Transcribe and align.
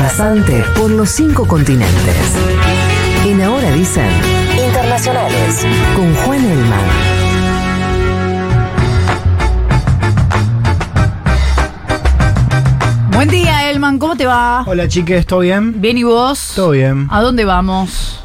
rasante 0.00 0.64
por 0.76 0.90
los 0.90 1.10
cinco 1.10 1.46
continentes. 1.46 2.16
En 3.26 3.42
Ahora 3.42 3.70
dicen 3.72 4.08
Internacionales 4.66 5.66
con 5.94 6.14
Juan 6.14 6.44
Elman. 6.44 6.80
Buen 13.12 13.28
día, 13.28 13.70
Elman, 13.70 13.98
¿cómo 13.98 14.16
te 14.16 14.24
va? 14.24 14.64
Hola 14.66 14.88
chiques, 14.88 15.26
¿todo 15.26 15.40
bien? 15.40 15.80
Bien, 15.82 15.98
¿y 15.98 16.04
vos? 16.04 16.52
Todo 16.56 16.70
bien. 16.70 17.06
¿A 17.10 17.20
dónde 17.20 17.44
vamos? 17.44 18.24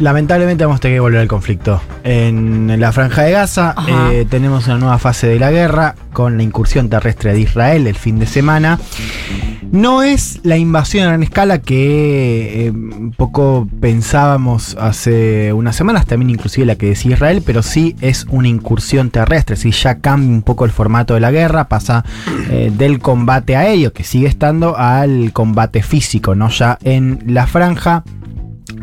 Lamentablemente 0.00 0.64
vamos 0.64 0.78
a 0.78 0.80
tener 0.80 0.96
que 0.96 1.00
volver 1.00 1.20
al 1.20 1.28
conflicto. 1.28 1.80
En 2.04 2.80
la 2.80 2.92
franja 2.92 3.22
de 3.22 3.32
Gaza 3.32 3.74
eh, 4.10 4.26
tenemos 4.30 4.66
una 4.66 4.78
nueva 4.78 4.98
fase 4.98 5.26
de 5.26 5.38
la 5.38 5.50
guerra 5.50 5.94
con 6.12 6.36
la 6.36 6.42
incursión 6.42 6.88
terrestre 6.88 7.32
de 7.32 7.40
Israel 7.40 7.86
el 7.86 7.96
fin 7.96 8.18
de 8.18 8.26
semana. 8.26 8.78
No 9.70 10.02
es 10.02 10.40
la 10.44 10.56
invasión 10.56 11.04
a 11.04 11.08
gran 11.08 11.22
escala 11.22 11.58
que 11.58 12.68
eh, 12.68 12.72
poco 13.16 13.68
pensábamos 13.80 14.76
hace 14.80 15.52
unas 15.52 15.76
semanas, 15.76 16.06
también 16.06 16.30
inclusive 16.30 16.66
la 16.66 16.76
que 16.76 16.86
decía 16.86 17.12
Israel, 17.12 17.42
pero 17.44 17.62
sí 17.62 17.94
es 18.00 18.26
una 18.30 18.48
incursión 18.48 19.10
terrestre, 19.10 19.56
sí 19.56 19.70
ya 19.70 19.96
cambia 19.96 20.30
un 20.30 20.42
poco 20.42 20.64
el 20.64 20.70
formato 20.70 21.14
de 21.14 21.20
la 21.20 21.30
guerra, 21.30 21.68
pasa 21.68 22.04
eh, 22.50 22.72
del 22.76 22.98
combate 22.98 23.56
aéreo, 23.56 23.92
que 23.92 24.04
sigue 24.04 24.26
estando, 24.26 24.76
al 24.78 25.32
combate 25.34 25.82
físico, 25.82 26.34
¿no? 26.34 26.48
Ya 26.48 26.78
en 26.82 27.22
la 27.26 27.46
franja 27.46 28.04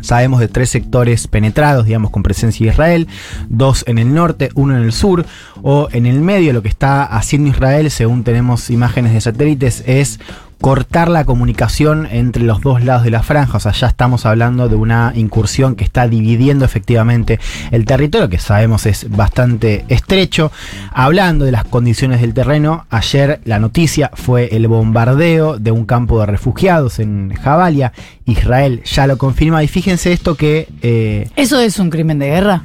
Sabemos 0.02 0.40
de 0.40 0.48
tres 0.48 0.70
sectores 0.70 1.28
penetrados, 1.28 1.86
digamos, 1.86 2.12
con 2.12 2.24
presencia 2.24 2.66
de 2.66 2.72
Israel, 2.72 3.08
dos 3.50 3.84
en 3.88 3.98
el 3.98 4.14
norte, 4.14 4.50
uno 4.56 4.76
en 4.76 4.84
el 4.84 4.92
sur, 4.92 5.26
o 5.62 5.88
en 5.92 6.06
el 6.06 6.22
medio 6.22 6.54
lo 6.54 6.62
que 6.62 6.68
está 6.68 7.04
haciendo 7.04 7.50
Israel, 7.50 7.90
según 7.92 8.24
tenemos 8.24 8.70
imágenes 8.70 9.14
de 9.14 9.22
satélites, 9.22 9.84
es 9.86 10.20
cortar 10.62 11.10
la 11.10 11.26
comunicación 11.26 12.08
entre 12.10 12.44
los 12.44 12.62
dos 12.62 12.84
lados 12.84 13.04
de 13.04 13.12
la 13.12 13.24
franja, 13.24 13.58
o 13.58 13.60
sea, 13.60 13.72
ya 13.72 13.88
estamos 13.88 14.26
hablando 14.26 14.70
de 14.70 14.76
una 14.76 15.12
incursión 15.16 15.76
que 15.76 15.84
está 15.84 16.08
dividiendo 16.08 16.66
efectivamente 16.66 17.40
el 17.72 17.86
territorio, 17.86 18.30
que 18.30 18.40
sabemos 18.40 18.86
es 18.86 19.10
bastante 19.10 19.86
estrecho. 19.90 20.52
Hablando 20.92 21.46
de 21.46 21.52
las 21.52 21.66
condiciones 21.66 22.22
del 22.22 22.34
terreno, 22.34 22.86
ayer 22.90 23.42
la 23.46 23.60
noticia 23.60 24.12
fue 24.14 24.50
el 24.56 24.68
bombardeo 24.68 25.60
de 25.60 25.72
un 25.72 25.86
campo 25.86 26.20
de 26.20 26.26
refugiados 26.28 27.00
en 27.00 27.34
Jabalia, 27.34 27.94
Israel 28.26 28.82
ya 28.86 29.08
lo 29.08 29.18
confirma, 29.18 29.64
y 29.64 29.68
fíjense 29.68 30.14
esto 30.14 30.36
que... 30.36 30.68
eh, 30.82 31.30
¿Eso 31.36 31.60
es 31.60 31.80
un 31.80 31.90
crimen 31.90 32.20
de 32.20 32.28
guerra? 32.28 32.64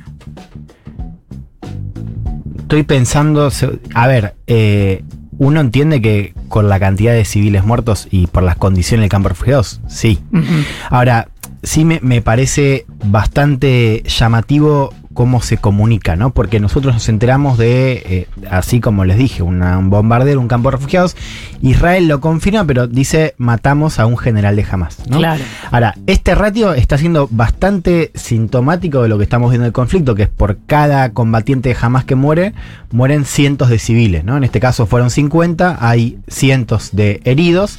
estoy 2.71 2.85
pensando, 2.85 3.51
a 3.95 4.07
ver, 4.07 4.37
eh, 4.47 5.03
uno 5.41 5.61
entiende 5.61 6.03
que 6.03 6.35
con 6.49 6.69
la 6.69 6.79
cantidad 6.79 7.15
de 7.15 7.25
civiles 7.25 7.65
muertos 7.65 8.09
y 8.11 8.27
por 8.27 8.43
las 8.43 8.57
condiciones 8.57 9.05
del 9.05 9.09
campo 9.09 9.29
de 9.29 9.31
refugiados, 9.31 9.81
sí. 9.89 10.19
Ahora, 10.91 11.29
sí 11.63 11.87
me, 11.87 11.99
me 12.03 12.21
parece 12.21 12.85
bastante 13.07 14.03
llamativo 14.07 14.93
cómo 15.21 15.43
se 15.43 15.59
comunica, 15.59 16.17
¿no? 16.17 16.31
Porque 16.31 16.61
nosotros 16.61 16.95
nos 16.95 17.07
enteramos 17.11 17.59
de, 17.59 17.93
eh, 18.07 18.27
así 18.51 18.81
como 18.81 19.05
les 19.05 19.19
dije, 19.19 19.43
una- 19.43 19.77
un 19.77 19.91
bombardero, 19.91 20.41
un 20.41 20.49
campo 20.49 20.71
de 20.71 20.79
refugiados. 20.79 21.15
Israel 21.61 22.09
lo 22.09 22.23
confirma, 22.23 22.65
pero 22.65 22.87
dice 22.87 23.35
matamos 23.37 23.99
a 23.99 24.07
un 24.07 24.17
general 24.17 24.57
de 24.57 24.65
Hamas, 24.71 25.01
¿no? 25.11 25.19
Claro. 25.19 25.45
Ahora, 25.71 25.95
este 26.07 26.35
ratio 26.35 26.73
está 26.73 26.97
siendo 26.97 27.29
bastante 27.31 28.13
sintomático 28.15 29.03
de 29.03 29.11
lo 29.11 29.19
que 29.19 29.25
estamos 29.25 29.51
viendo 29.51 29.65
en 29.67 29.69
el 29.69 29.73
conflicto, 29.75 30.15
que 30.15 30.23
es 30.23 30.31
por 30.31 30.57
cada 30.67 31.11
combatiente 31.13 31.69
de 31.69 31.77
Hamas 31.79 32.05
que 32.07 32.15
muere, 32.15 32.55
mueren 32.91 33.27
cientos 33.27 33.69
de 33.69 33.79
civiles, 33.79 34.25
¿no? 34.25 34.39
En 34.39 34.45
este 34.45 34.59
caso 34.59 34.87
fueron 34.87 35.11
50, 35.11 35.77
hay 35.87 36.17
cientos 36.29 36.91
de 36.93 37.21
heridos, 37.25 37.79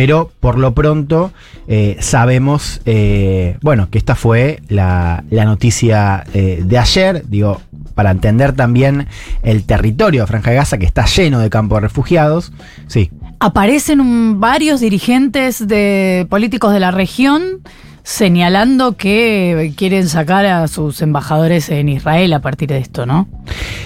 pero 0.00 0.32
por 0.40 0.58
lo 0.58 0.72
pronto 0.72 1.30
eh, 1.68 1.98
sabemos, 2.00 2.80
eh, 2.86 3.58
bueno, 3.60 3.90
que 3.90 3.98
esta 3.98 4.14
fue 4.14 4.62
la, 4.68 5.24
la 5.28 5.44
noticia 5.44 6.24
eh, 6.32 6.62
de 6.64 6.78
ayer, 6.78 7.22
digo, 7.28 7.60
para 7.94 8.10
entender 8.10 8.54
también 8.54 9.08
el 9.42 9.64
territorio 9.64 10.22
de 10.22 10.26
Franja 10.26 10.52
de 10.52 10.56
Gaza, 10.56 10.78
que 10.78 10.86
está 10.86 11.04
lleno 11.04 11.38
de 11.38 11.50
campos 11.50 11.76
de 11.76 11.80
refugiados, 11.82 12.50
sí, 12.86 13.10
Aparecen 13.42 14.38
varios 14.40 14.80
dirigentes 14.80 15.66
de 15.66 16.26
políticos 16.30 16.72
de 16.72 16.80
la 16.80 16.90
región 16.90 17.60
señalando 18.02 18.96
que 18.96 19.72
quieren 19.76 20.08
sacar 20.08 20.46
a 20.46 20.66
sus 20.68 21.02
embajadores 21.02 21.68
en 21.70 21.88
Israel 21.88 22.32
a 22.32 22.40
partir 22.40 22.68
de 22.68 22.78
esto, 22.78 23.06
¿no? 23.06 23.28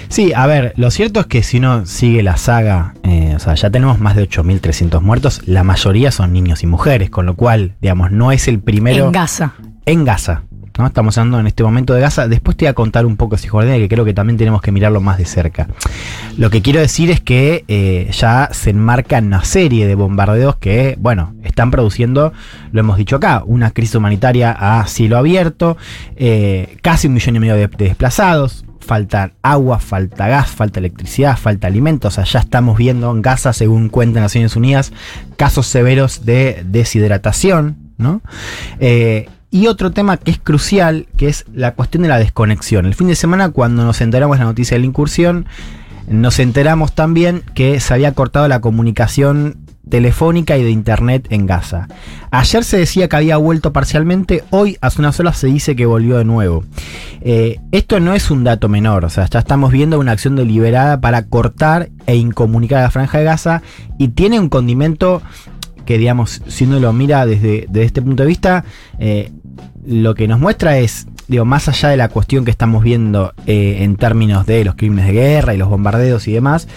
Sí, 0.09 0.33
a 0.35 0.47
ver, 0.47 0.73
lo 0.77 0.91
cierto 0.91 1.21
es 1.21 1.27
que 1.27 1.43
si 1.43 1.59
uno 1.59 1.87
sigue 1.87 2.23
la 2.23 2.37
saga, 2.37 2.95
eh, 3.03 3.33
o 3.35 3.39
sea, 3.39 3.55
ya 3.55 3.71
tenemos 3.71 3.99
más 3.99 4.17
de 4.17 4.29
8.300 4.29 5.01
muertos, 5.01 5.43
la 5.47 5.65
mayoría 5.65 6.11
son 6.13 6.33
niños 6.33 6.63
y 6.63 6.67
mujeres, 6.67 7.11
con 7.11 7.27
lo 7.27 7.35
cual, 7.35 7.75
digamos, 7.81 8.13
no 8.13 8.31
es 8.33 8.47
el 8.49 8.61
primero 8.61 9.07
En 9.07 9.13
Gaza. 9.13 9.55
en 9.87 10.05
Gaza. 10.05 10.43
¿No? 10.79 10.87
Estamos 10.87 11.17
hablando 11.19 11.39
en 11.41 11.47
este 11.47 11.63
momento 11.63 11.95
de 11.95 12.01
Gaza. 12.01 12.29
Después 12.29 12.57
te 12.57 12.65
voy 12.65 12.71
a 12.71 12.75
contar 12.75 13.07
un 13.07 13.17
poco 13.17 13.37
Cisjordania, 13.37 13.79
que 13.79 13.89
creo 13.89 14.05
que 14.05 14.15
también 14.15 14.37
tenemos 14.37 14.61
que 14.61 14.73
mirarlo 14.73 15.01
más 15.01 15.19
de 15.19 15.25
cerca. 15.25 15.69
Lo 16.37 16.51
que 16.51 16.63
quiero 16.63 16.81
decir 16.81 17.11
es 17.11 17.21
que 17.21 17.65
eh, 17.69 18.11
ya 18.13 18.49
se 18.53 18.71
enmarca 18.71 19.19
una 19.19 19.45
serie 19.45 19.87
de 19.87 19.95
bombardeos 19.95 20.57
que, 20.57 20.97
bueno, 20.99 21.35
están 21.45 21.71
produciendo, 21.71 22.33
lo 22.73 22.81
hemos 22.81 22.97
dicho 22.97 23.17
acá, 23.17 23.43
una 23.47 23.71
crisis 23.71 23.95
humanitaria 23.95 24.51
a 24.51 24.87
cielo 24.87 25.17
abierto, 25.17 25.77
eh, 26.17 26.77
casi 26.83 27.07
un 27.07 27.15
millón 27.15 27.37
y 27.37 27.41
medio 27.41 27.55
de, 27.55 27.69
de 27.69 27.85
desplazados. 27.85 28.65
Falta 28.81 29.33
agua, 29.41 29.79
falta 29.79 30.29
gas, 30.29 30.51
falta 30.51 30.79
electricidad, 30.79 31.39
falta 31.39 31.69
alimentos. 31.69 32.13
O 32.13 32.15
sea, 32.17 32.25
ya 32.25 32.41
estamos 32.41 32.77
viendo 32.77 33.11
en 33.11 33.23
Gaza, 33.23 33.55
según 33.55 33.89
cuentan 33.89 34.23
Naciones 34.23 34.57
Unidas, 34.57 34.93
casos 35.39 35.67
severos 35.69 36.27
de 36.27 36.63
deshidratación, 36.67 37.79
¿no? 37.97 38.21
Eh, 38.81 39.31
y 39.55 39.69
otro 39.69 39.93
tema 39.93 40.17
que 40.17 40.33
es 40.33 40.41
crucial, 40.41 41.07
que 41.17 41.29
es 41.29 41.45
la 41.55 41.75
cuestión 41.75 42.03
de 42.03 42.09
la 42.09 42.19
desconexión. 42.19 42.87
El 42.87 42.95
fin 42.97 43.07
de 43.07 43.15
semana, 43.15 43.51
cuando 43.51 43.85
nos 43.85 44.01
enteramos 44.01 44.37
de 44.37 44.43
la 44.43 44.51
noticia 44.51 44.75
de 44.75 44.81
la 44.81 44.87
incursión, 44.87 45.47
nos 46.09 46.41
enteramos 46.41 46.93
también 46.93 47.45
que 47.55 47.79
se 47.79 47.95
había 47.95 48.11
cortado 48.15 48.49
la 48.49 48.61
comunicación 48.61 49.59
telefónica 49.89 50.59
y 50.59 50.65
de 50.65 50.71
internet 50.71 51.29
en 51.31 51.47
Gaza. 51.47 51.87
Ayer 52.33 52.65
se 52.65 52.79
decía 52.79 53.09
que 53.09 53.15
había 53.15 53.37
vuelto 53.37 53.73
parcialmente, 53.73 54.43
hoy 54.51 54.77
hace 54.81 55.01
unas 55.01 55.21
horas 55.21 55.39
se 55.39 55.47
dice 55.47 55.77
que 55.77 55.87
volvió 55.87 56.19
de 56.19 56.25
nuevo. 56.25 56.65
Eh, 57.21 57.61
esto 57.71 58.01
no 58.01 58.13
es 58.13 58.33
un 58.33 58.43
dato 58.43 58.69
menor, 58.69 59.05
o 59.05 59.09
sea, 59.09 59.27
ya 59.27 59.39
estamos 59.39 59.71
viendo 59.71 60.01
una 60.01 60.11
acción 60.11 60.35
deliberada 60.35 61.01
para 61.01 61.27
cortar 61.27 61.91
e 62.07 62.17
incomunicar 62.17 62.81
a 62.81 62.83
la 62.83 62.91
franja 62.91 63.19
de 63.19 63.25
Gaza 63.25 63.63
y 63.99 64.09
tiene 64.09 64.41
un 64.41 64.49
condimento 64.49 65.23
que, 65.85 65.97
digamos, 65.97 66.43
si 66.49 66.65
uno 66.65 66.81
lo 66.81 66.93
mira 66.93 67.25
desde, 67.25 67.67
desde 67.69 67.85
este 67.85 68.03
punto 68.03 68.25
de 68.25 68.29
vista, 68.29 68.65
eh, 68.99 69.31
lo 69.87 70.15
que 70.15 70.27
nos 70.29 70.41
muestra 70.41 70.79
es, 70.79 71.07
digo, 71.29 71.45
más 71.45 71.69
allá 71.69 71.89
de 71.91 71.97
la 71.97 72.09
cuestión 72.09 72.45
que 72.45 72.51
estamos 72.51 72.83
viendo 72.83 73.33
eh, 73.47 73.79
en 73.81 73.97
términos 73.97 74.47
de 74.47 74.65
los 74.65 74.75
crímenes 74.75 75.07
de 75.07 75.13
guerra 75.13 75.55
y 75.55 75.59
los 75.59 75.69
bombardeos 75.69 76.27
y 76.29 76.33
demás, 76.33 76.69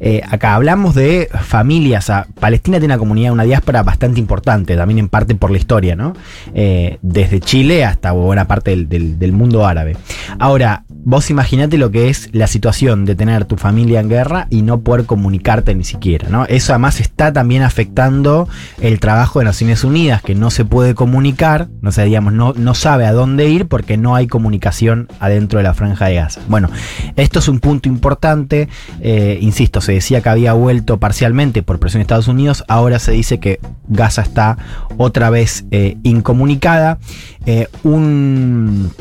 eh, 0.00 0.20
acá 0.28 0.54
hablamos 0.54 0.94
de 0.94 1.28
familias. 1.44 2.10
Palestina 2.40 2.78
tiene 2.78 2.94
una 2.94 2.98
comunidad, 2.98 3.32
una 3.32 3.44
diáspora 3.44 3.82
bastante 3.82 4.18
importante, 4.20 4.76
también 4.76 4.98
en 4.98 5.08
parte 5.08 5.34
por 5.34 5.50
la 5.50 5.58
historia, 5.58 5.94
¿no? 5.96 6.14
Eh, 6.54 6.98
desde 7.02 7.40
Chile 7.40 7.84
hasta 7.84 8.12
buena 8.12 8.46
parte 8.46 8.76
del- 8.76 9.18
del 9.18 9.32
mundo 9.32 9.66
árabe. 9.66 9.96
Ahora, 10.38 10.84
vos 11.04 11.30
imaginate 11.30 11.78
lo 11.78 11.90
que 11.90 12.08
es 12.08 12.28
la 12.32 12.46
situación 12.46 13.04
de 13.04 13.14
tener 13.14 13.44
tu 13.44 13.56
familia 13.56 14.00
en 14.00 14.08
guerra 14.08 14.46
y 14.50 14.62
no 14.62 14.80
poder 14.80 15.04
comunicarte 15.06 15.74
ni 15.74 15.84
siquiera, 15.84 16.28
¿no? 16.28 16.44
Eso 16.46 16.72
además 16.72 17.00
está 17.00 17.32
también 17.32 17.62
afectando 17.62 18.48
el 18.80 19.00
trabajo 19.00 19.40
de 19.40 19.46
Naciones 19.46 19.84
Unidas, 19.84 20.22
que 20.22 20.34
no 20.34 20.50
se 20.50 20.64
puede 20.64 20.94
comunicar, 20.94 21.68
no 21.80 21.92
sé, 21.92 22.08
no, 22.20 22.52
no 22.56 22.74
sabe 22.74 23.06
a 23.06 23.12
dónde 23.12 23.48
ir 23.48 23.66
porque 23.66 23.96
no 23.96 24.14
hay 24.14 24.26
comunicación 24.26 25.08
adentro 25.20 25.58
de 25.58 25.64
la 25.64 25.74
franja 25.74 26.06
de 26.06 26.14
Gaza. 26.14 26.40
Bueno, 26.48 26.70
esto 27.16 27.40
es 27.40 27.48
un 27.48 27.60
punto 27.60 27.88
importante, 27.88 28.68
eh, 29.00 29.38
insisto, 29.40 29.80
se 29.80 29.92
decía 29.92 30.20
que 30.20 30.28
había 30.28 30.52
vuelto 30.52 30.98
parcialmente 30.98 31.62
por 31.62 31.78
presión 31.78 32.00
de 32.00 32.02
Estados 32.02 32.28
Unidos, 32.28 32.64
ahora 32.68 32.98
se 32.98 33.12
dice 33.12 33.40
que 33.40 33.60
Gaza 33.88 34.22
está 34.22 34.56
otra 34.96 35.30
vez 35.30 35.64
eh, 35.70 35.96
incomunicada. 36.02 36.98
Eh, 37.44 37.66
un 37.82 38.92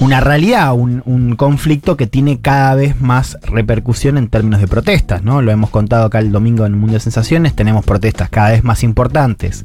una 0.00 0.20
realidad, 0.20 0.74
un 0.74 1.23
conflicto 1.32 1.96
que 1.96 2.06
tiene 2.06 2.40
cada 2.40 2.74
vez 2.74 3.00
más 3.00 3.38
repercusión 3.42 4.18
en 4.18 4.28
términos 4.28 4.60
de 4.60 4.68
protestas, 4.68 5.22
¿no? 5.22 5.42
Lo 5.42 5.50
hemos 5.50 5.70
contado 5.70 6.06
acá 6.06 6.18
el 6.18 6.30
domingo 6.30 6.66
en 6.66 6.74
el 6.74 6.78
Mundo 6.78 6.94
de 6.94 7.00
Sensaciones, 7.00 7.54
tenemos 7.54 7.84
protestas 7.84 8.28
cada 8.28 8.50
vez 8.50 8.64
más 8.64 8.82
importantes. 8.82 9.64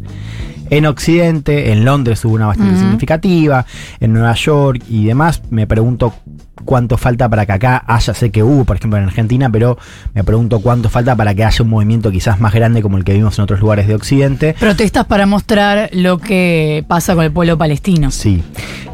En 0.69 0.85
Occidente, 0.85 1.71
en 1.71 1.83
Londres 1.83 2.23
hubo 2.25 2.35
una 2.35 2.47
bastante 2.47 2.77
significativa, 2.77 3.65
en 3.99 4.13
Nueva 4.13 4.33
York 4.35 4.83
y 4.87 5.05
demás. 5.05 5.41
Me 5.49 5.65
pregunto 5.65 6.13
cuánto 6.63 6.97
falta 6.97 7.27
para 7.27 7.45
que 7.45 7.53
acá 7.53 7.83
haya, 7.87 8.13
sé 8.13 8.29
que 8.29 8.43
hubo, 8.43 8.65
por 8.65 8.77
ejemplo, 8.77 8.99
en 8.99 9.05
Argentina, 9.05 9.49
pero 9.49 9.79
me 10.13 10.23
pregunto 10.23 10.59
cuánto 10.59 10.89
falta 10.89 11.15
para 11.15 11.33
que 11.33 11.43
haya 11.43 11.63
un 11.63 11.69
movimiento 11.69 12.11
quizás 12.11 12.39
más 12.39 12.53
grande 12.53 12.83
como 12.83 12.97
el 12.97 13.03
que 13.03 13.13
vimos 13.13 13.39
en 13.39 13.43
otros 13.43 13.59
lugares 13.61 13.87
de 13.87 13.95
Occidente. 13.95 14.55
Protestas 14.59 15.05
para 15.05 15.25
mostrar 15.25 15.89
lo 15.91 16.19
que 16.19 16.85
pasa 16.87 17.15
con 17.15 17.23
el 17.23 17.31
pueblo 17.31 17.57
palestino. 17.57 18.11
Sí. 18.11 18.43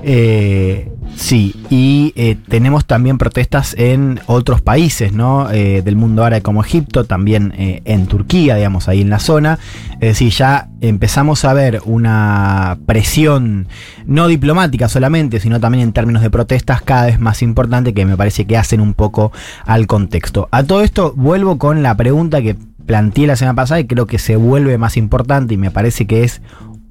Eh, 0.03 0.91
Sí, 1.15 1.55
y 1.69 2.13
eh, 2.15 2.35
tenemos 2.49 2.85
también 2.85 3.17
protestas 3.17 3.73
en 3.77 4.19
otros 4.27 4.61
países, 4.61 5.13
¿no? 5.13 5.49
Eh, 5.49 5.81
del 5.81 5.95
mundo 5.95 6.23
árabe 6.23 6.41
como 6.41 6.61
Egipto, 6.61 7.05
también 7.05 7.53
eh, 7.57 7.81
en 7.85 8.07
Turquía, 8.07 8.55
digamos, 8.55 8.89
ahí 8.89 9.01
en 9.01 9.09
la 9.09 9.19
zona. 9.19 9.57
Es 9.93 10.09
decir, 10.09 10.31
ya 10.31 10.67
empezamos 10.81 11.45
a 11.45 11.53
ver 11.53 11.81
una 11.85 12.77
presión 12.85 13.67
no 14.05 14.27
diplomática 14.27 14.89
solamente, 14.89 15.39
sino 15.39 15.59
también 15.59 15.85
en 15.85 15.93
términos 15.93 16.21
de 16.21 16.29
protestas 16.29 16.81
cada 16.81 17.05
vez 17.05 17.19
más 17.19 17.41
importante 17.41 17.93
que 17.93 18.05
me 18.05 18.17
parece 18.17 18.45
que 18.45 18.57
hacen 18.57 18.81
un 18.81 18.93
poco 18.93 19.31
al 19.65 19.87
contexto. 19.87 20.49
A 20.51 20.63
todo 20.63 20.81
esto 20.81 21.13
vuelvo 21.15 21.57
con 21.57 21.81
la 21.81 21.95
pregunta 21.95 22.41
que 22.41 22.55
planteé 22.85 23.25
la 23.25 23.35
semana 23.35 23.55
pasada 23.55 23.79
y 23.79 23.87
creo 23.87 24.05
que 24.05 24.19
se 24.19 24.35
vuelve 24.35 24.77
más 24.77 24.97
importante 24.97 25.53
y 25.53 25.57
me 25.57 25.71
parece 25.71 26.05
que 26.05 26.23
es 26.23 26.41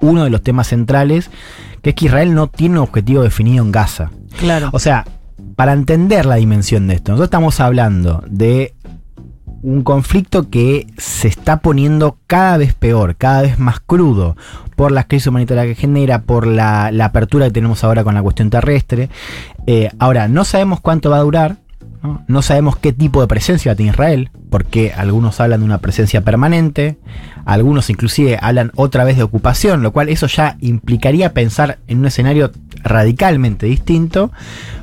uno 0.05 0.25
de 0.25 0.31
los 0.31 0.43
temas 0.43 0.69
centrales, 0.69 1.31
que 1.83 1.91
es 1.91 1.97
que 1.97 2.07
Israel 2.07 2.35
no 2.35 2.49
tiene 2.49 2.77
un 2.79 2.85
objetivo 2.85 3.23
definido 3.23 3.65
en 3.65 3.73
Gaza. 3.73 4.11
Claro. 4.39 4.71
O 4.73 4.79
sea, 4.79 5.05
para 5.57 5.73
entender 5.73 6.27
la 6.27 6.37
dimensión 6.37 6.87
de 6.87 6.95
esto, 6.95 7.13
nosotros 7.13 7.27
estamos 7.27 7.61
hablando 7.61 8.23
de 8.27 8.75
un 9.63 9.83
conflicto 9.83 10.51
que 10.51 10.87
se 10.99 11.27
está 11.27 11.61
poniendo 11.61 12.19
cada 12.27 12.59
vez 12.59 12.75
peor, 12.75 13.17
cada 13.17 13.43
vez 13.43 13.59
más 13.59 13.81
crudo, 13.81 14.37
por 14.77 14.93
las 14.93 15.07
crisis 15.07 15.29
humanitarias 15.29 15.67
que 15.67 15.75
genera, 15.75 16.23
por 16.23 16.47
la, 16.47 16.91
la 16.91 17.07
apertura 17.07 17.47
que 17.47 17.53
tenemos 17.53 17.83
ahora 17.83 18.05
con 18.05 18.15
la 18.15 18.23
cuestión 18.23 18.51
terrestre. 18.51 19.09
Eh, 19.67 19.91
ahora, 19.99 20.29
no 20.29 20.45
sabemos 20.45 20.81
cuánto 20.81 21.09
va 21.09 21.17
a 21.17 21.23
durar, 21.23 21.57
¿no? 22.27 22.43
Sabemos 22.43 22.77
qué 22.77 22.93
tipo 22.93 23.21
de 23.21 23.27
presencia 23.27 23.75
tiene 23.75 23.93
Israel, 23.93 24.31
porque 24.51 24.93
algunos 24.93 25.41
hablan 25.41 25.61
de 25.61 25.67
una 25.67 25.79
presencia 25.79 26.23
permanente, 26.23 26.99
algunos 27.45 27.91
inclusive 27.91 28.39
hablan 28.41 28.73
otra 28.77 29.05
vez 29.05 29.17
de 29.17 29.23
ocupación, 29.23 29.83
lo 29.83 29.93
cual 29.93 30.09
eso 30.09 30.27
ya 30.27 30.57
implicaría 30.61 31.33
pensar 31.33 31.79
en 31.87 31.99
un 31.99 32.07
escenario 32.07 32.53
radicalmente 32.83 33.67
distinto. 33.67 34.31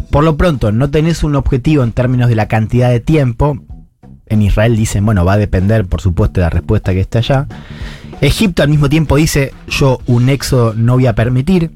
Por 0.09 0.23
lo 0.23 0.35
pronto, 0.35 0.71
no 0.71 0.89
tenés 0.89 1.23
un 1.23 1.35
objetivo 1.35 1.83
en 1.83 1.93
términos 1.93 2.29
de 2.29 2.35
la 2.35 2.47
cantidad 2.47 2.89
de 2.89 2.99
tiempo. 2.99 3.59
En 4.27 4.41
Israel 4.41 4.75
dicen, 4.75 5.05
bueno, 5.05 5.25
va 5.25 5.33
a 5.33 5.37
depender, 5.37 5.85
por 5.85 6.01
supuesto, 6.01 6.41
de 6.41 6.45
la 6.45 6.49
respuesta 6.49 6.93
que 6.93 7.01
esté 7.01 7.19
allá. 7.19 7.47
Egipto 8.21 8.61
al 8.61 8.69
mismo 8.69 8.87
tiempo 8.87 9.15
dice, 9.15 9.53
yo 9.67 9.99
un 10.05 10.29
éxodo 10.29 10.73
no 10.73 10.93
voy 10.93 11.07
a 11.07 11.15
permitir. 11.15 11.71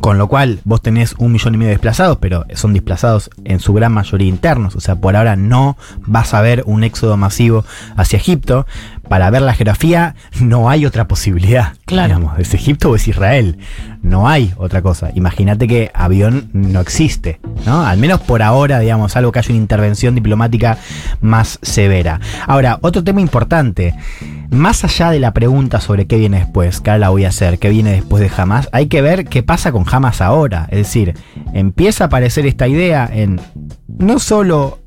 Con 0.00 0.18
lo 0.18 0.28
cual 0.28 0.60
vos 0.64 0.82
tenés 0.82 1.14
un 1.18 1.32
millón 1.32 1.54
y 1.54 1.58
medio 1.58 1.68
de 1.68 1.74
desplazados, 1.74 2.18
pero 2.20 2.44
son 2.54 2.72
desplazados 2.72 3.30
en 3.44 3.60
su 3.60 3.72
gran 3.72 3.92
mayoría 3.92 4.28
internos. 4.28 4.76
O 4.76 4.80
sea, 4.80 4.96
por 4.96 5.16
ahora 5.16 5.36
no 5.36 5.76
vas 6.06 6.34
a 6.34 6.40
ver 6.40 6.62
un 6.66 6.84
éxodo 6.84 7.16
masivo 7.16 7.64
hacia 7.96 8.18
Egipto. 8.18 8.66
Para 9.08 9.30
ver 9.30 9.42
la 9.42 9.54
geografía 9.54 10.14
no 10.40 10.68
hay 10.68 10.86
otra 10.86 11.08
posibilidad. 11.08 11.74
Claro. 11.84 12.08
Digamos, 12.08 12.38
es 12.38 12.54
Egipto 12.54 12.90
o 12.90 12.96
es 12.96 13.06
Israel. 13.08 13.58
No 14.02 14.28
hay 14.28 14.52
otra 14.56 14.82
cosa. 14.82 15.10
Imagínate 15.14 15.68
que 15.68 15.90
avión 15.94 16.50
no 16.52 16.80
existe. 16.80 17.40
¿no? 17.64 17.84
Al 17.84 17.98
menos 17.98 18.20
por 18.20 18.42
ahora, 18.42 18.78
digamos, 18.78 19.16
algo 19.16 19.32
que 19.32 19.38
haya 19.40 19.50
una 19.50 19.58
intervención 19.58 20.14
diplomática 20.14 20.78
más 21.20 21.58
severa. 21.62 22.20
Ahora, 22.46 22.78
otro 22.82 23.02
tema 23.04 23.20
importante. 23.20 23.94
Más 24.50 24.84
allá 24.84 25.10
de 25.10 25.18
la 25.18 25.32
pregunta 25.32 25.80
sobre 25.80 26.06
qué 26.06 26.16
viene 26.16 26.38
después, 26.38 26.80
que 26.80 26.90
ahora 26.90 27.00
la 27.00 27.08
voy 27.10 27.24
a 27.24 27.28
hacer, 27.28 27.58
qué 27.58 27.68
viene 27.68 27.92
después 27.92 28.22
de 28.22 28.30
Hamas, 28.36 28.68
hay 28.72 28.86
que 28.86 29.02
ver 29.02 29.24
qué 29.24 29.42
pasa 29.42 29.72
con 29.72 29.84
Hamas 29.90 30.20
ahora. 30.20 30.68
Es 30.70 30.78
decir, 30.78 31.14
empieza 31.52 32.04
a 32.04 32.06
aparecer 32.06 32.46
esta 32.46 32.68
idea 32.68 33.08
en 33.12 33.40
no 33.88 34.18
solo 34.18 34.78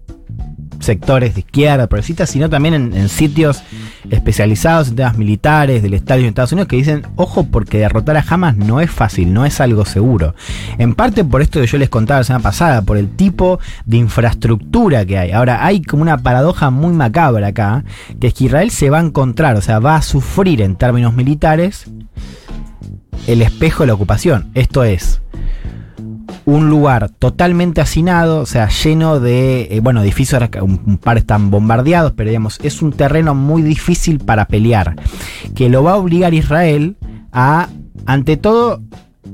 sectores 0.89 1.36
de 1.36 1.41
izquierda, 1.41 1.86
progresistas, 1.86 2.31
sino 2.31 2.50
también 2.50 2.74
en, 2.74 2.94
en 2.95 3.09
sitios 3.09 3.62
especializados 4.09 4.88
en 4.88 4.95
temas 4.95 5.19
militares 5.19 5.83
del 5.83 5.94
estadio 5.94 6.24
de 6.24 6.30
Estados 6.30 6.51
Unidos 6.51 6.68
que 6.68 6.77
dicen, 6.77 7.03
ojo, 7.15 7.44
porque 7.44 7.77
derrotar 7.77 8.18
a 8.18 8.25
Hamas 8.27 8.57
no 8.57 8.81
es 8.81 8.89
fácil, 8.89 9.31
no 9.31 9.45
es 9.45 9.62
algo 9.62 9.86
seguro. 9.86 10.33
En 10.80 10.95
parte 10.95 11.24
por 11.24 11.44
esto 11.44 11.62
que 11.62 11.68
yo 11.68 11.77
les 11.77 11.89
contaba 11.89 12.21
la 12.21 12.24
semana 12.24 12.41
pasada, 12.41 12.81
por 12.81 12.97
el 12.97 13.07
tipo 13.09 13.59
de 13.86 13.97
infraestructura 13.97 15.06
que 15.06 15.19
hay. 15.19 15.31
Ahora, 15.31 15.63
hay 15.63 15.83
como 15.83 16.01
una 16.01 16.18
paradoja 16.18 16.71
muy 16.71 16.91
macabra 16.91 17.50
acá, 17.50 17.83
que 18.19 18.27
es 18.27 18.33
que 18.33 18.45
Israel 18.45 18.71
se 18.71 18.89
va 18.89 18.97
a 18.97 19.03
encontrar, 19.03 19.57
o 19.57 19.62
sea, 19.62 19.77
va 19.77 19.95
a 19.95 20.01
sufrir 20.01 20.63
en 20.63 20.75
términos 20.75 21.13
militares 21.13 21.86
el 23.27 23.44
espejo 23.44 23.83
de 23.83 23.88
la 23.88 23.94
ocupación. 23.94 24.50
Esto 24.56 24.83
es 24.83 25.21
un 26.50 26.69
lugar 26.69 27.10
totalmente 27.10 27.81
hacinado, 27.81 28.42
o 28.42 28.46
sea, 28.46 28.69
lleno 28.69 29.19
de, 29.19 29.68
eh, 29.72 29.80
bueno, 29.81 30.01
edificios, 30.01 30.42
un, 30.62 30.81
un, 30.86 30.98
par 30.98 31.18
están 31.18 31.51
bombardeados, 31.51 32.13
pero 32.13 32.30
digamos, 32.30 32.60
es 32.63 32.81
un 32.81 32.92
terreno 32.92 33.36
muy 33.36 33.62
difícil 33.62 34.19
para 34.19 34.46
pelear, 34.46 34.96
que 35.56 35.69
lo 35.69 35.84
va 35.84 35.94
a 35.94 35.98
obligar 35.98 36.34
Israel 36.34 36.98
a, 37.31 37.69
ante 38.06 38.38
todo, 38.38 38.81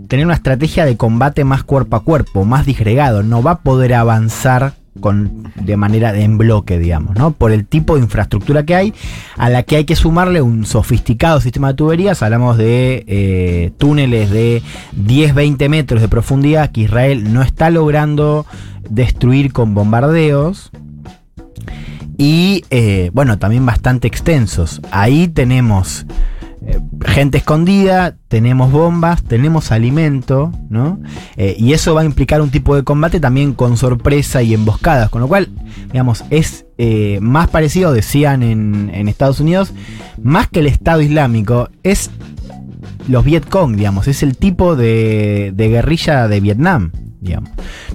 tener 0.07 0.25
una 0.25 0.35
estrategia 0.35 0.85
de 0.85 0.97
combate 0.97 1.43
más 1.43 1.63
cuerpo 1.63 1.95
a 1.95 2.03
cuerpo, 2.03 2.45
más 2.45 2.65
disgregado, 2.65 3.23
no 3.23 3.41
va 3.41 3.51
a 3.51 3.59
poder 3.59 3.93
avanzar 3.93 4.73
con, 4.99 5.51
de 5.55 5.77
manera 5.77 6.13
de 6.13 6.23
en 6.23 6.37
bloque, 6.37 6.79
digamos, 6.79 7.15
¿no? 7.15 7.31
Por 7.31 7.51
el 7.51 7.65
tipo 7.65 7.95
de 7.95 8.01
infraestructura 8.01 8.63
que 8.63 8.75
hay, 8.75 8.93
a 9.37 9.49
la 9.49 9.63
que 9.63 9.77
hay 9.77 9.85
que 9.85 9.95
sumarle 9.95 10.41
un 10.41 10.65
sofisticado 10.65 11.41
sistema 11.41 11.69
de 11.69 11.73
tuberías. 11.75 12.23
Hablamos 12.23 12.57
de 12.57 13.03
eh, 13.07 13.71
túneles 13.77 14.29
de 14.29 14.61
10-20 14.95 15.69
metros 15.69 16.01
de 16.01 16.07
profundidad 16.07 16.71
que 16.71 16.81
Israel 16.81 17.33
no 17.33 17.41
está 17.41 17.69
logrando 17.69 18.45
destruir 18.89 19.51
con 19.53 19.73
bombardeos. 19.73 20.71
Y 22.17 22.63
eh, 22.69 23.11
bueno, 23.13 23.37
también 23.39 23.65
bastante 23.65 24.07
extensos. 24.07 24.81
Ahí 24.91 25.27
tenemos 25.27 26.05
gente 27.05 27.37
escondida, 27.37 28.15
tenemos 28.27 28.71
bombas, 28.71 29.23
tenemos 29.23 29.71
alimento, 29.71 30.51
¿no? 30.69 30.99
Eh, 31.37 31.55
y 31.57 31.73
eso 31.73 31.93
va 31.93 32.01
a 32.01 32.05
implicar 32.05 32.41
un 32.41 32.49
tipo 32.49 32.75
de 32.75 32.83
combate 32.83 33.19
también 33.19 33.53
con 33.53 33.77
sorpresa 33.77 34.41
y 34.43 34.53
emboscadas, 34.53 35.09
con 35.09 35.21
lo 35.21 35.27
cual, 35.27 35.49
digamos, 35.91 36.25
es 36.29 36.65
eh, 36.77 37.19
más 37.21 37.47
parecido, 37.49 37.93
decían 37.93 38.43
en, 38.43 38.91
en, 38.93 39.07
Estados 39.07 39.39
Unidos, 39.39 39.73
más 40.21 40.47
que 40.47 40.59
el 40.59 40.67
Estado 40.67 41.01
Islámico, 41.01 41.69
es 41.83 42.11
los 43.07 43.23
Vietcong, 43.23 43.75
digamos, 43.75 44.07
es 44.07 44.23
el 44.23 44.35
tipo 44.35 44.75
de, 44.75 45.51
de 45.55 45.69
guerrilla 45.69 46.27
de 46.27 46.39
Vietnam. 46.39 46.91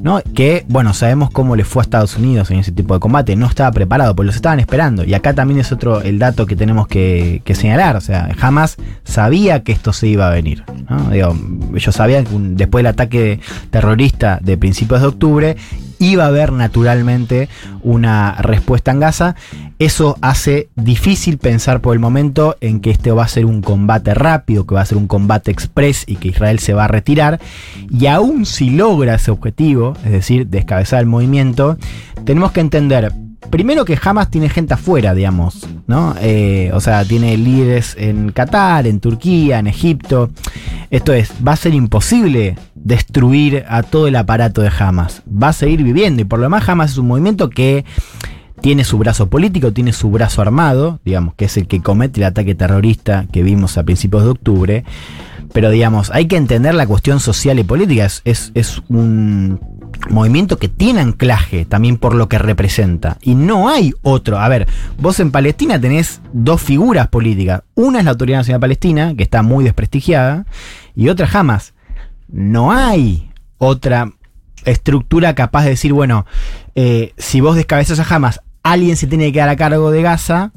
¿No? 0.02 0.20
Que, 0.34 0.64
bueno, 0.68 0.94
sabemos 0.94 1.30
cómo 1.30 1.56
le 1.56 1.64
fue 1.64 1.82
a 1.82 1.84
Estados 1.84 2.16
Unidos 2.16 2.50
en 2.50 2.58
ese 2.58 2.72
tipo 2.72 2.94
de 2.94 3.00
combate. 3.00 3.36
No 3.36 3.46
estaba 3.46 3.70
preparado, 3.72 4.14
pues 4.14 4.26
los 4.26 4.36
estaban 4.36 4.60
esperando. 4.60 5.04
Y 5.04 5.14
acá 5.14 5.34
también 5.34 5.60
es 5.60 5.72
otro 5.72 6.02
el 6.02 6.18
dato 6.18 6.46
que 6.46 6.56
tenemos 6.56 6.86
que, 6.86 7.42
que 7.44 7.54
señalar. 7.54 7.96
O 7.96 8.00
sea, 8.00 8.30
jamás 8.36 8.76
sabía 9.04 9.62
que 9.62 9.72
esto 9.72 9.92
se 9.92 10.08
iba 10.08 10.28
a 10.28 10.30
venir. 10.30 10.64
Digo, 11.10 11.36
ellos 11.74 11.94
sabían 11.94 12.24
que 12.24 12.36
después 12.38 12.82
del 12.82 12.92
ataque 12.92 13.40
terrorista 13.70 14.38
de 14.42 14.56
principios 14.56 15.00
de 15.00 15.06
octubre 15.06 15.56
iba 16.00 16.24
a 16.24 16.28
haber 16.28 16.50
naturalmente 16.52 17.48
una 17.82 18.32
respuesta 18.40 18.90
en 18.90 19.00
Gaza. 19.00 19.36
Eso 19.78 20.16
hace 20.22 20.68
difícil 20.74 21.38
pensar 21.38 21.80
por 21.80 21.94
el 21.94 22.00
momento 22.00 22.56
en 22.60 22.80
que 22.80 22.90
este 22.90 23.12
va 23.12 23.24
a 23.24 23.28
ser 23.28 23.44
un 23.44 23.60
combate 23.62 24.14
rápido, 24.14 24.66
que 24.66 24.74
va 24.74 24.80
a 24.80 24.86
ser 24.86 24.96
un 24.96 25.06
combate 25.06 25.50
express 25.50 26.04
y 26.06 26.16
que 26.16 26.28
Israel 26.28 26.58
se 26.58 26.72
va 26.72 26.84
a 26.84 26.88
retirar. 26.88 27.38
Y 27.90 28.06
aún 28.06 28.46
si 28.46 28.70
logra 28.70 29.18
ese 29.20 29.30
objetivo, 29.30 29.94
es 30.04 30.12
decir, 30.12 30.46
descabezar 30.48 31.00
el 31.00 31.06
movimiento, 31.06 31.76
tenemos 32.24 32.52
que 32.52 32.60
entender 32.60 33.12
primero 33.50 33.84
que 33.84 33.98
Hamas 34.02 34.30
tiene 34.30 34.48
gente 34.48 34.74
afuera, 34.74 35.14
digamos, 35.14 35.66
¿no? 35.86 36.14
Eh, 36.20 36.70
o 36.72 36.80
sea, 36.80 37.04
tiene 37.04 37.36
líderes 37.36 37.96
en 37.98 38.32
Qatar, 38.32 38.86
en 38.86 39.00
Turquía, 39.00 39.58
en 39.58 39.66
Egipto. 39.66 40.30
Esto 40.90 41.12
es, 41.12 41.32
va 41.46 41.52
a 41.52 41.56
ser 41.56 41.74
imposible 41.74 42.56
destruir 42.74 43.64
a 43.68 43.82
todo 43.82 44.06
el 44.08 44.16
aparato 44.16 44.62
de 44.62 44.70
Hamas. 44.76 45.22
Va 45.30 45.48
a 45.48 45.52
seguir 45.52 45.82
viviendo 45.82 46.22
y 46.22 46.24
por 46.24 46.38
lo 46.38 46.44
demás 46.44 46.68
Hamas 46.68 46.92
es 46.92 46.98
un 46.98 47.08
movimiento 47.08 47.50
que 47.50 47.84
tiene 48.60 48.84
su 48.84 48.98
brazo 48.98 49.28
político, 49.28 49.72
tiene 49.72 49.92
su 49.92 50.10
brazo 50.10 50.42
armado, 50.42 51.00
digamos, 51.04 51.34
que 51.34 51.46
es 51.46 51.56
el 51.56 51.66
que 51.66 51.80
comete 51.80 52.20
el 52.20 52.26
ataque 52.26 52.54
terrorista 52.54 53.26
que 53.32 53.42
vimos 53.42 53.78
a 53.78 53.84
principios 53.84 54.24
de 54.24 54.30
octubre. 54.30 54.84
Pero 55.52 55.70
digamos, 55.70 56.10
hay 56.10 56.26
que 56.26 56.36
entender 56.36 56.74
la 56.74 56.86
cuestión 56.86 57.20
social 57.20 57.58
y 57.58 57.64
política. 57.64 58.04
Es, 58.04 58.22
es, 58.24 58.52
es 58.54 58.82
un 58.88 59.60
movimiento 60.08 60.58
que 60.58 60.68
tiene 60.68 61.00
anclaje 61.00 61.64
también 61.64 61.96
por 61.96 62.14
lo 62.14 62.28
que 62.28 62.38
representa. 62.38 63.18
Y 63.20 63.34
no 63.34 63.68
hay 63.68 63.92
otro. 64.02 64.38
A 64.38 64.48
ver, 64.48 64.68
vos 64.98 65.20
en 65.20 65.30
Palestina 65.30 65.80
tenés 65.80 66.20
dos 66.32 66.62
figuras 66.62 67.08
políticas. 67.08 67.62
Una 67.74 67.98
es 67.98 68.04
la 68.04 68.12
Autoridad 68.12 68.38
Nacional 68.38 68.60
Palestina, 68.60 69.14
que 69.16 69.22
está 69.22 69.42
muy 69.42 69.64
desprestigiada, 69.64 70.46
y 70.94 71.08
otra 71.08 71.26
jamás. 71.26 71.74
No 72.28 72.72
hay 72.72 73.30
otra 73.58 74.12
estructura 74.64 75.34
capaz 75.34 75.64
de 75.64 75.70
decir, 75.70 75.92
bueno, 75.92 76.26
eh, 76.74 77.12
si 77.18 77.40
vos 77.40 77.56
descabezas 77.56 77.98
a 77.98 78.14
Hamas, 78.14 78.40
alguien 78.62 78.96
se 78.96 79.06
tiene 79.06 79.26
que 79.26 79.32
quedar 79.32 79.48
a 79.48 79.56
cargo 79.56 79.90
de 79.90 80.02
Gaza, 80.02 80.52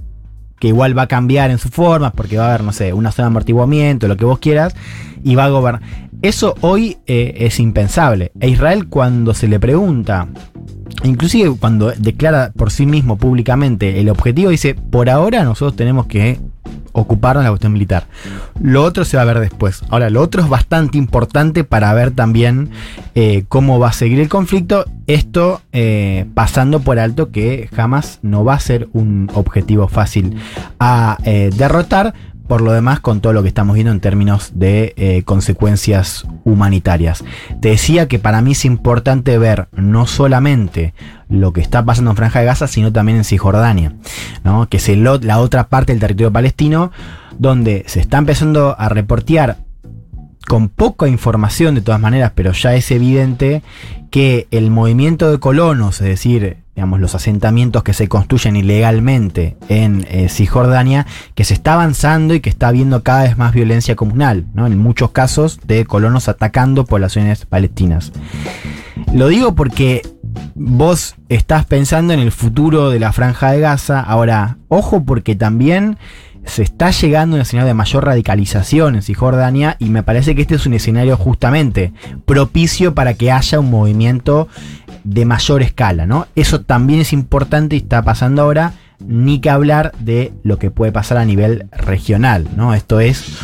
que 0.63 0.69
igual 0.69 0.97
va 0.97 1.01
a 1.01 1.07
cambiar 1.07 1.51
en 1.51 1.57
sus 1.57 1.71
formas, 1.71 2.13
porque 2.15 2.37
va 2.37 2.45
a 2.45 2.47
haber, 2.47 2.63
no 2.63 2.71
sé, 2.71 2.93
una 2.93 3.11
zona 3.11 3.25
de 3.25 3.31
amortiguamiento, 3.31 4.07
lo 4.07 4.15
que 4.15 4.23
vos 4.23 4.39
quieras, 4.39 4.73
y 5.21 5.35
va 5.35 5.43
a 5.43 5.49
gobernar. 5.49 5.81
Eso 6.21 6.55
hoy 6.61 6.99
eh, 7.05 7.33
es 7.39 7.59
impensable. 7.59 8.31
E 8.39 8.47
Israel 8.47 8.87
cuando 8.87 9.33
se 9.33 9.49
le 9.49 9.59
pregunta, 9.59 10.29
inclusive 11.03 11.53
cuando 11.59 11.91
declara 11.91 12.53
por 12.55 12.71
sí 12.71 12.85
mismo 12.85 13.17
públicamente 13.17 13.99
el 13.99 14.07
objetivo, 14.07 14.51
dice, 14.51 14.73
por 14.73 15.09
ahora 15.09 15.43
nosotros 15.43 15.75
tenemos 15.75 16.05
que 16.05 16.39
ocuparnos 16.93 17.43
la 17.43 17.49
cuestión 17.49 17.73
militar. 17.73 18.05
Lo 18.61 18.83
otro 18.83 19.03
se 19.03 19.17
va 19.17 19.23
a 19.23 19.25
ver 19.25 19.39
después. 19.39 19.83
Ahora, 19.89 20.09
lo 20.09 20.21
otro 20.21 20.41
es 20.41 20.49
bastante 20.49 20.97
importante 20.97 21.63
para 21.63 21.93
ver 21.93 22.11
también 22.11 22.69
eh, 23.15 23.43
cómo 23.49 23.79
va 23.79 23.89
a 23.89 23.93
seguir 23.93 24.19
el 24.19 24.29
conflicto. 24.29 24.85
Esto 25.05 25.61
eh, 25.73 26.25
pasando 26.33 26.79
por 26.79 26.99
alto 26.99 27.31
que 27.31 27.67
jamás 27.75 28.19
no 28.21 28.45
va 28.45 28.53
a 28.53 28.59
ser 28.59 28.87
un 28.93 29.29
objetivo 29.33 29.87
fácil 29.87 30.37
a 30.79 31.17
eh, 31.25 31.49
derrotar 31.55 32.13
por 32.53 32.61
lo 32.61 32.71
demás 32.71 32.99
con 32.99 33.19
todo 33.19 33.33
lo 33.33 33.41
que 33.41 33.47
estamos 33.47 33.73
viendo 33.73 33.91
en 33.91 33.99
términos 33.99 34.51
de 34.53 34.93
eh, 34.95 35.23
consecuencias 35.23 36.27
humanitarias. 36.43 37.23
Te 37.61 37.69
decía 37.69 38.07
que 38.07 38.19
para 38.19 38.43
mí 38.43 38.51
es 38.51 38.63
importante 38.63 39.39
ver 39.39 39.69
no 39.71 40.05
solamente 40.05 40.93
lo 41.29 41.51
que 41.51 41.61
está 41.61 41.83
pasando 41.83 42.11
en 42.11 42.17
Franja 42.17 42.41
de 42.41 42.45
Gaza, 42.45 42.67
sino 42.67 42.93
también 42.93 43.17
en 43.17 43.23
Cisjordania, 43.23 43.93
¿no? 44.43 44.69
que 44.69 44.77
es 44.77 44.87
la 44.87 45.39
otra 45.39 45.67
parte 45.67 45.93
del 45.93 45.99
territorio 45.99 46.31
palestino, 46.31 46.91
donde 47.39 47.85
se 47.87 47.99
está 47.99 48.19
empezando 48.19 48.75
a 48.77 48.87
reportear 48.87 49.57
con 50.47 50.69
poca 50.69 51.07
información 51.07 51.73
de 51.73 51.81
todas 51.81 51.99
maneras, 51.99 52.33
pero 52.35 52.51
ya 52.51 52.75
es 52.75 52.91
evidente 52.91 53.63
que 54.11 54.47
el 54.51 54.69
movimiento 54.69 55.31
de 55.31 55.39
colonos, 55.39 56.01
es 56.01 56.07
decir, 56.07 56.57
digamos, 56.75 56.99
los 56.99 57.13
asentamientos 57.13 57.83
que 57.83 57.93
se 57.93 58.07
construyen 58.07 58.55
ilegalmente 58.55 59.55
en 59.69 60.07
eh, 60.09 60.27
Cisjordania, 60.29 61.05
que 61.35 61.43
se 61.43 61.53
está 61.53 61.75
avanzando 61.75 62.33
y 62.33 62.39
que 62.39 62.49
está 62.49 62.69
habiendo 62.69 63.03
cada 63.03 63.23
vez 63.23 63.37
más 63.37 63.53
violencia 63.53 63.95
comunal, 63.95 64.45
¿no? 64.53 64.65
en 64.65 64.77
muchos 64.79 65.11
casos 65.11 65.59
de 65.65 65.85
colonos 65.85 66.29
atacando 66.29 66.85
poblaciones 66.85 67.45
palestinas. 67.45 68.11
Lo 69.13 69.27
digo 69.27 69.53
porque 69.53 70.01
vos 70.55 71.15
estás 71.29 71.65
pensando 71.65 72.13
en 72.13 72.19
el 72.19 72.31
futuro 72.31 72.89
de 72.89 72.99
la 72.99 73.13
franja 73.13 73.51
de 73.51 73.59
Gaza, 73.59 73.99
ahora, 73.99 74.57
ojo 74.67 75.03
porque 75.03 75.35
también 75.35 75.97
se 76.45 76.63
está 76.63 76.91
llegando 76.91 77.35
a 77.35 77.37
un 77.37 77.41
escenario 77.41 77.67
de 77.67 77.73
mayor 77.73 78.05
radicalización 78.05 78.95
en 78.95 79.01
Cisjordania 79.01 79.77
y 79.79 79.89
me 79.89 80.03
parece 80.03 80.35
que 80.35 80.41
este 80.41 80.55
es 80.55 80.65
un 80.65 80.73
escenario 80.73 81.15
justamente 81.17 81.93
propicio 82.25 82.93
para 82.93 83.13
que 83.13 83.31
haya 83.31 83.59
un 83.59 83.69
movimiento 83.69 84.49
de 85.03 85.25
mayor 85.25 85.61
escala, 85.61 86.05
¿no? 86.05 86.27
Eso 86.35 86.61
también 86.61 87.01
es 87.01 87.13
importante 87.13 87.75
y 87.75 87.79
está 87.79 88.01
pasando 88.01 88.41
ahora, 88.41 88.73
ni 88.99 89.39
que 89.39 89.49
hablar 89.49 89.93
de 89.99 90.33
lo 90.43 90.57
que 90.59 90.71
puede 90.71 90.91
pasar 90.91 91.17
a 91.17 91.25
nivel 91.25 91.67
regional, 91.71 92.47
¿no? 92.55 92.73
Esto 92.73 92.99
es 92.99 93.37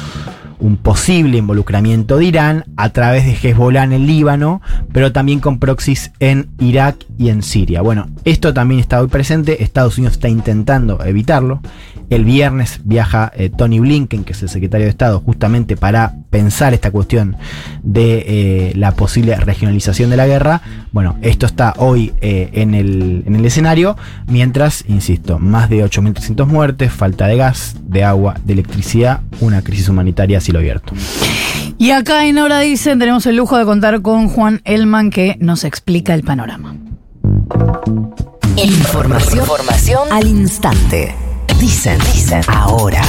un 0.60 0.78
posible 0.78 1.38
involucramiento 1.38 2.18
de 2.18 2.26
Irán 2.26 2.66
a 2.78 2.90
través 2.90 3.26
de 3.26 3.34
Hezbollah 3.34 3.84
en 3.84 3.94
el 3.94 4.08
Líbano, 4.08 4.62
pero 4.92 5.12
también 5.12 5.40
con 5.40 5.60
proxies 5.60 6.12
en 6.20 6.50
Irak 6.60 7.06
y 7.18 7.30
en 7.30 7.44
Siria. 7.44 7.82
Bueno, 7.82 8.08
esto 8.26 8.54
también 8.54 8.80
está 8.80 9.02
hoy 9.02 9.08
presente, 9.08 9.64
Estados 9.64 9.98
Unidos 9.98 10.14
está 10.14 10.30
intentando 10.30 11.04
evitarlo. 11.04 11.62
El 12.10 12.26
viernes 12.26 12.82
viaja 12.86 13.32
eh, 13.36 13.50
Tony 13.50 13.80
Blinken, 13.80 14.24
que 14.24 14.34
es 14.34 14.42
el 14.42 14.50
secretario 14.50 14.86
de 14.86 14.90
Estado, 14.90 15.20
justamente 15.20 15.78
para 15.78 16.16
pensar 16.32 16.74
esta 16.74 16.90
cuestión 16.90 17.38
de 17.84 18.26
eh, 18.28 18.74
la 18.76 18.94
posible 18.94 19.36
regionalización 19.36 20.10
de 20.10 20.18
la 20.18 20.26
guerra. 20.26 20.62
Bueno, 20.92 21.18
esto 21.22 21.46
está 21.46 21.76
hoy 21.78 22.14
eh, 22.22 22.50
en, 22.54 22.74
el, 22.74 23.24
en 23.28 23.36
el 23.36 23.46
escenario, 23.46 23.96
mientras, 24.28 24.84
insisto, 24.88 25.38
más 25.38 25.70
de 25.70 25.86
8.300 25.86 26.48
muertes, 26.48 26.92
falta 26.92 27.28
de 27.28 27.38
gas, 27.38 27.76
de 27.84 28.04
agua, 28.04 28.36
de 28.44 28.54
electricidad, 28.54 29.22
una 29.40 29.62
crisis 29.62 29.88
humanitaria 29.88 30.42
cielo 30.50 30.60
abierto. 30.60 30.94
Y 31.78 31.92
acá 31.92 32.26
en 32.26 32.38
Hora 32.40 32.60
Dicen 32.60 33.00
tenemos 33.00 33.26
el 33.26 33.36
lujo 33.36 33.58
de 33.58 33.66
contar 33.66 34.02
con 34.02 34.28
Juan 34.30 34.62
Elman 34.66 35.12
que 35.12 35.38
nos 35.40 35.64
explica 35.64 36.14
el 36.14 36.24
panorama. 36.24 36.76
Información, 38.58 39.40
Información 39.40 40.08
al 40.12 40.28
instante. 40.28 41.16
Dicen, 41.60 42.00
dicen 42.14 42.42
ahora. 42.48 43.02